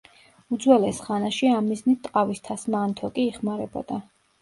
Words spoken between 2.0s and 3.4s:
ტყავის თასმა ან თოკი